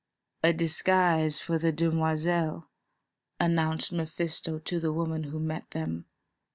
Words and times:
"A 0.41 0.51
disguise 0.51 1.37
for 1.37 1.59
the 1.59 1.71
demoiselle," 1.71 2.71
announced 3.39 3.91
Mephisto 3.93 4.57
to 4.57 4.79
the 4.79 4.91
woman 4.91 5.25
who 5.25 5.39
met 5.39 5.69
them. 5.69 6.07